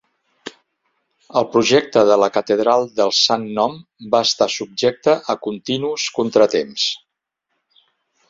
[1.41, 3.77] El projecte de la Catedral del Sant Nom
[4.15, 6.87] va estar subjecte a continus contratemps.